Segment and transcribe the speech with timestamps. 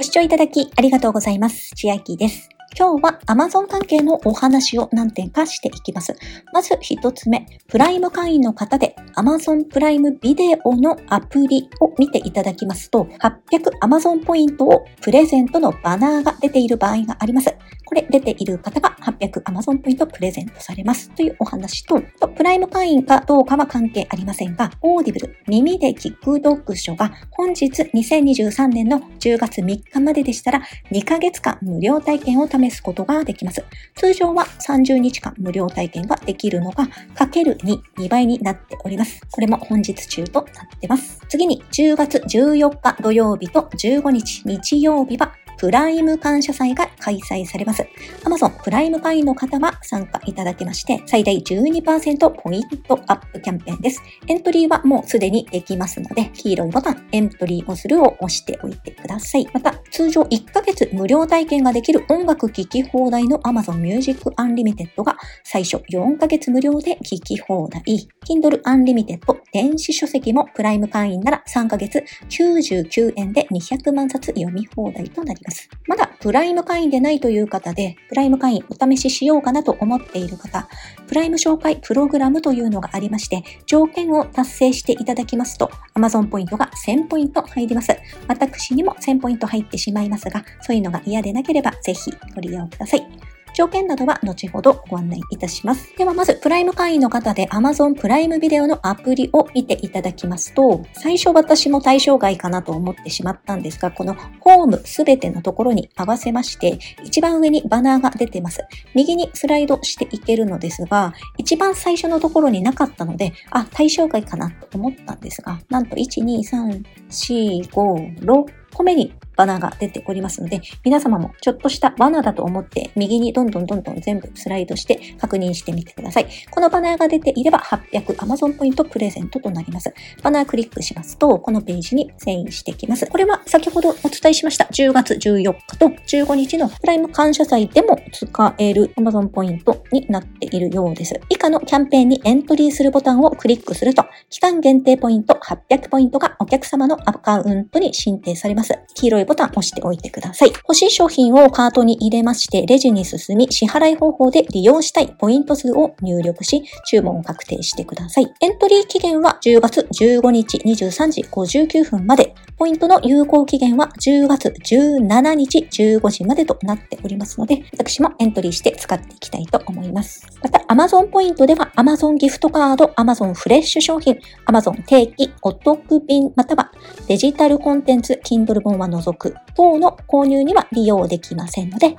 [0.00, 1.72] ご視聴いただきありがとうございます。
[1.74, 2.48] 千秋です。
[2.78, 6.14] 今日は Amazon 関係のお話を何点かしていきます。
[6.52, 17.52] まず一つ目、プライム会員の方で Amazon プライムビデオのアプリを見ていただきますと、800 Amazon ポイントをプレゼントのバナーが出ている場合があります。
[17.84, 22.00] これ出ている方が800 Amazon ポイントプレゼントされますというお話と、
[22.36, 30.62] プライム会員かどうかは関係ありませんが、オーディブル耳で聞く読書が本日2023年の10月3日まででしたら
[30.92, 33.64] 2ヶ月間無料体験を試すことができます。
[33.94, 39.20] 通常は30日間無料体験ができるのが、かける2、2倍になっております。
[39.30, 41.20] これも本日中となってます。
[41.28, 47.86] 次に10月14日土曜日と15日日曜日はプライム感謝祭が開催されます。
[48.24, 54.02] Amazon プライム会員の方は参加いただけまして、最大12%ポイントアップキャンペーンです。
[54.28, 59.46] エントリーはもうすでにできますので、黄色いボタン、エントリーをするを押しておいてください。
[59.52, 67.82] また、通常1ヶ月無料体験ができる音楽聴き放題の Amazon Music Unlimited が最初4ヶ月無料で聴き放題。
[68.24, 69.18] Kindle Unlimited
[69.52, 75.47] 電子書籍もプライム会員なら3ヶ月99円で200万冊読み放題となります。
[75.48, 75.68] ます。
[75.86, 80.68] まだプライム会員でないという方で、プライム会員お試ししようかなと思っている方、
[81.06, 87.96] プライム紹介プログラムというのがありまして、条件を達成していただきますと、Amazon ポイントが1000ポイント入ります。
[88.26, 93.37] 私にも1000ポイント入ってしまいますが、そういうのが嫌でなければぜひご利用ください。
[93.58, 95.92] 条件などは後ほどご案内いたします。
[95.96, 108.60] ではまず、プライム会員の方で Amazon プライムビデオのアプリを見ていただきますと、最初私も対象外かなと思ってしまったんですが、このホームすべてのところに合わせまして、一番上にバナーが出てます。
[108.94, 126.26] 右にスライドしていけるのですが、一番最初のところになかったので、あ、対象外かなと思ったんですが、なんと1、2、3、4、5、6個目にバナーが出ておりますので、皆様もちょっとしたバナーだと思って右にどんどんどんどん全部スライドして確認してみてください。
[126.50, 129.94] このバナーが出ていれば800 Amazon ポイントプレゼントとなります。
[130.22, 133.06] バナークリックしますと、このページに遷移してきます。
[133.06, 141.20] これは先ほどお伝えしました10月14日と15日のプライム感謝祭でも使える Amazon ポイントになっているようです。
[141.28, 148.74] 以下のキャンペーンにエントリーするボタンをクリックすると、期間限定ポイント800ポイントがお客様のアカウントに申請されます。
[148.94, 150.48] 黄色いボタン押しておいてください。
[150.48, 158.32] 欲しい商品をカートに入れまして、レジに進み、支払い方法で利用したいポイント数を入力し、注文を確定してください。
[158.40, 170.26] エントリー期限は10月15日23時59分まで、ポイントの有効期限は10月17日15時までとなっておりますので、私もエントリーして使っていきたいと思います。
[170.42, 176.72] また、Amazon ポイントでは Amazon ギフトカード、Amazon フレッシュ商品、Amazon 定期お得便、または
[177.06, 179.12] デジタルコンテンツ、Kindle 本は除
[179.54, 181.96] 等の購入には利用できませんので、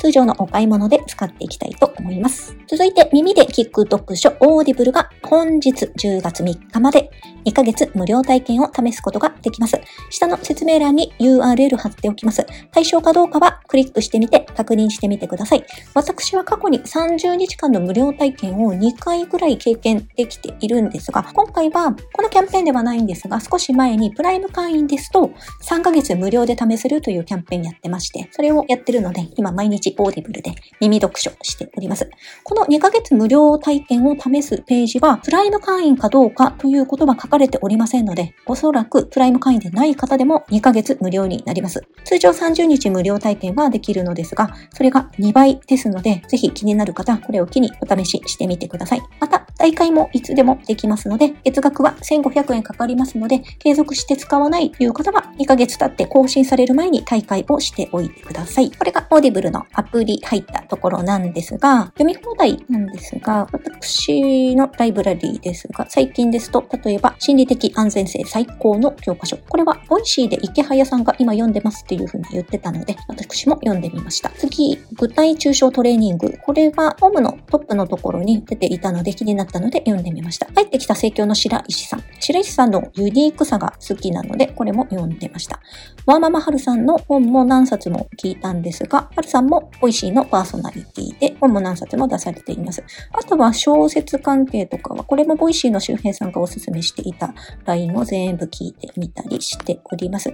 [0.00, 2.56] 通常のお買い物で使っていきたいと思います。
[2.68, 7.10] 続いて、耳で聞く読書オーディブルが本日10月3日まで
[7.48, 9.80] 2ヶ月無料体験を試すことができます。
[10.10, 12.46] 下の説明欄に URL 貼っておきます。
[12.72, 15.64] 対象かどうかはクリックしてみて確認してみてください。
[15.94, 25.30] 私は過去に30日間の無料体験を2回ぐらい経験できているんですが、今回はこのキャンペーンではないんですが、少し前にプライム会員ですと
[25.62, 32.10] 3ヶ月無料で試せるというキャンペーンやってまして、それをやってるので、今毎日オーディブルで耳読書しております。
[32.44, 41.86] この2ヶ月無料体験を試すページは、プライム会員かどうかということは書かれておりませんので、おそらくプライム会員でない方でも2ヶ月無料になります。
[42.04, 49.02] 通常30日無料体験はできるのですが、それが2倍ですので、ぜひ気になる方、これを機にお試ししてみてください。
[49.20, 58.70] また、退会もいつでもできますので、月額は1500円かかりますので、継続して使わないという方は2ヶ月経って更新される前に退会をしておいてください。
[58.70, 69.36] これがオーディブルのアプリ入ったところなんですが、読み放題なんですが、私のライブラリーですが、最近ですと、例えば心理的安全性最高の教科書。
[69.36, 74.30] これは、ボイシーでイケハヤさんが今読んでますっていう風に言ってたので、私も読んでみました。
[74.30, 76.38] 次、具体抽象トレーニング。
[76.44, 80.46] これは、ホームのトップのところに出ていたので気になったので読んでみました。
[80.46, 82.04] 帰ってきた生協の白石さん。
[82.20, 85.60] 白石さんのユニークさが好きなので、これも読んでました。
[86.06, 92.82] ワーママハルさんの本も何冊も聞いたんですが、ハルさんもボイシーのパーソナリティで本も何冊も出されています。
[93.12, 97.34] あとは小説関係とかは、これもボイシーの周平さんがおすすめしていた
[97.64, 100.32] LINE を全部聞いてみたりしております。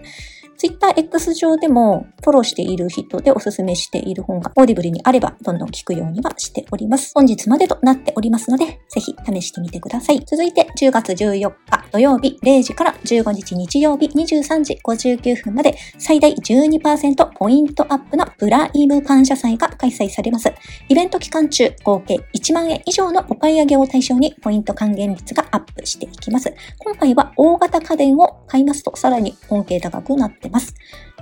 [0.56, 7.12] Twitter X 上でもフォローしている人でおすすめしている本がオーディブルにあれば、どんどん聞くようにはしております。
[7.14, 10.24] 本日までとなっておりますので、ぜひ試してみてください。
[10.24, 20.52] 続いて、10月14日土曜日0時から15日日曜日23時59分まで、最大12%ポイントアップのプライム感謝祭が開催されます。
[20.88, 26.52] イベント期間中、合計1万円以上のお買い上げを対象にポイント還元率がアップしていきます。
[26.78, 30.74] 今回は大型家電を買いますとさらに恩恵高くなってってます。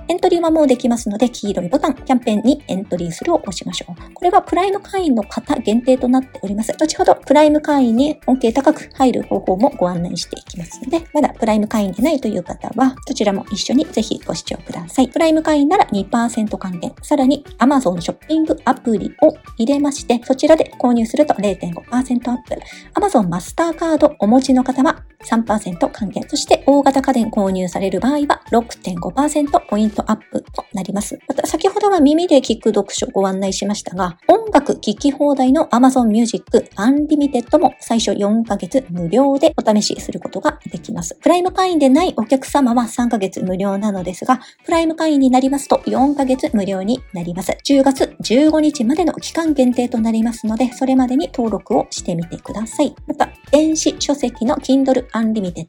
[0.07, 4.13] エントリーはもうできますので、黄色いボタン、キャンペーンにエントリーするを押しましょう。
[4.13, 6.73] これはプライム会員の方限定となっております。
[6.73, 15.09] 後ほど、プライム会員に恩恵高く入る方法もご案内していきますので、まだプライム会員でないという方は、どちらも一緒にぜひご視聴ください。
[15.09, 22.59] プライム会員なら2%還元、さらに Amazon ショッピングアプリを入れまして、そちらで購入すると0.5%アップ。
[22.95, 26.27] Amazon マスターカードお持ちの方は3%還元。
[26.27, 31.19] そして大型家電購入される場合は6.5%ポイントアップとなります。
[31.27, 41.15] また先ほどは耳で聞く読書ご案内しましたが、音楽聴き放題の Amazon Music Unlimited も最初4ヶ月無料でお試しすることができます。
[41.21, 47.57] プライム会員でないお客様は3ヶ月無料なのですが、プライム会員になりますと4ヶ月無料になります。
[47.63, 52.95] 10月15日までの期間限定となりますので、それまでに登録をしてみてください。
[53.07, 55.67] また、電子書籍の Kindle Unlimited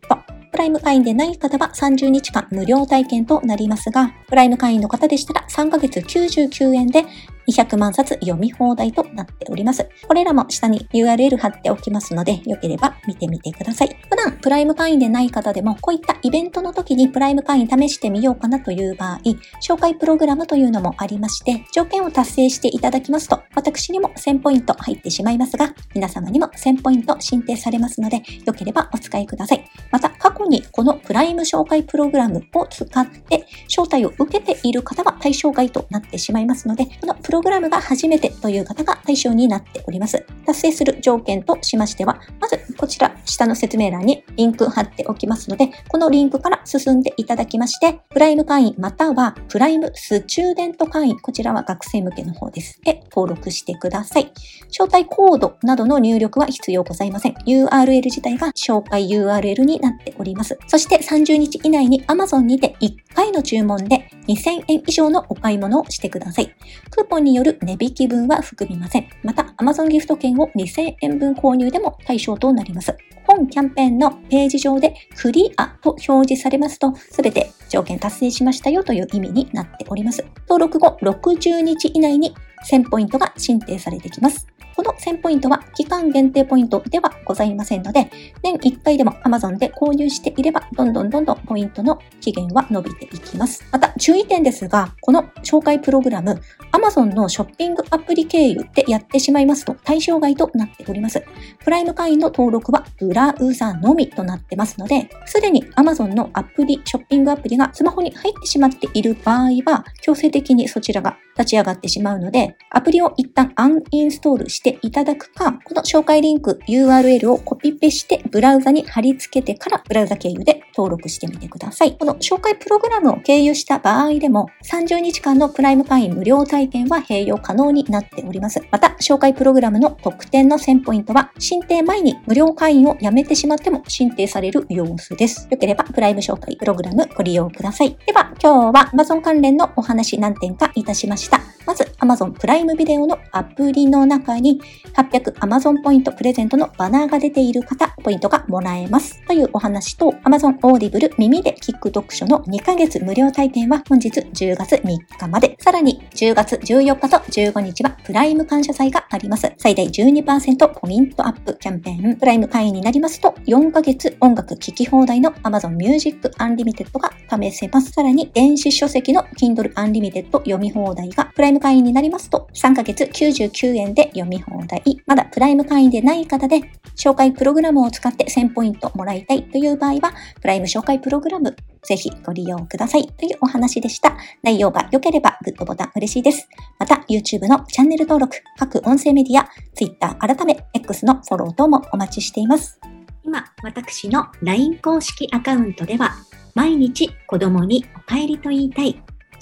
[0.55, 7.05] プライム会員でない方は30日間無料体験となりますが、プライム会員の方でしたら3ヶ月99円で
[7.49, 9.89] 200万冊読み放題となっております。
[10.07, 13.97] これらも下に URL 貼っておきますので、よければ見てみてください。
[14.11, 19.19] 普段プライム会員でない方でも、こういったイベントの時にプライム会員試してみようかなという場合、
[19.63, 29.65] 紹介プログラムというのもありまして、条件を達成していただきますと、私にも1000ポイント入ってしまいますが、皆様にも1000ポイント申請されますので、よければお使いください。
[29.91, 40.25] また、過去にこのプライム紹介プログラムを使って招待を受けている方は対象外となってしまいますので、このプログラムが初めてという方が対象になっております。
[40.47, 52.81] 達成する条件としましては、まずこちら下の説明欄にリンク貼っておきますので、このリンクから進んでいただきまして、プライム会員またはプライムスチューデント会員、こちらは学生向けの方です。
[52.85, 54.33] で、登録してください。
[54.69, 57.35] 招待コードなどの入力は必要ございません。
[57.47, 60.57] URL 自体が紹介 URL になっております。
[60.69, 66.55] そして30日以内に Amazon にて1回の注文で2000円以上のお買い物をしてください。
[66.91, 69.09] クーポンによる値引き分は含みません。
[69.23, 72.97] また、Amazon ギフト券を2000円分購入でも対象となります。
[73.27, 80.25] 本キャンペーンのページ上でクリアと表示されますと、すべて条件達成しましたよという意味になっております。
[80.49, 84.47] 登録後60日以内に1000ポイントが申請されてきます。
[84.77, 88.11] この1000ポイントは期間限定ポイントではございませんので、
[88.43, 93.65] 年1回でも Amazon で購入していれば、どんどんどんどんポイントの期限は伸びていきます。
[93.71, 96.41] また、注意点ですが、この紹介プログラム、
[96.73, 101.23] Amazon のショッピングアプリ経由でやってしまいますと対象外となっております。
[101.61, 121.97] プライム会員の登録はブラウザのみとなってますので、すでに Amazon のアプリ、ショッピングアプリがスマホに入ってしまっている場合は、強制的にそちらが立ち上がってしまうので、アプリを一旦アンインストールしていただくか、この紹介リンク URL をコピペしてブラウザに貼り付けてからブラウザ経由で登録してみてください。
[121.97, 128.61] この紹介プログラムを経由した場合でも30日間のプライム会員無料体験は併用可能になっております。
[128.71, 135.49] また、紹介プログラムの特典の1000ポイントは申請前に無料会員をやめてしまっても申請される様子です。
[135.51, 137.97] よければプライム紹介プログラムご利用ください。
[138.07, 141.41] では、今日は Amazon 関連のお話何点かいたしました。
[141.67, 144.61] まず、Amazon プライムビデオのアプリの中に
[144.95, 149.21] 800 Amazon ポイントプレゼントのバナーが出ている方、ポイントがもらえます。
[149.27, 155.57] というお話と、Amazon Audible 耳で聞く読書の2ヶ月無料体験は本日10月3日まで。
[155.61, 159.53] さらに10月14日と15日はプライム感謝祭があります。
[159.59, 162.17] 最大12%ポイントアップキャンペーン。
[162.17, 167.93] プライム会員になりますと4ヶ月音楽聴き放題の Amazon Music Unlimited が試せます。
[167.93, 174.83] さらに電子書籍の Kindle Unlimited 読み放題がプライム会員になりますと3ヶ月99円で読み放題。
[175.07, 176.61] まだプライム会員でない方で
[176.97, 184.17] 紹介プログラムを使って1000ポイントもらいたいという場合はプライム紹介プログラムぜひご利用くださいというお話でした。
[184.43, 186.49] 内容が良ければグッドボタン嬉しいです。
[186.79, 192.81] また YouTube のチャンネル登録、各音声メディア、Twitter 改め X のフォロー等もお待ちしています。
[193.23, 196.13] 今、私の LINE 公式アカウントでは
[196.55, 199.03] 毎日子供にお帰りと言いたい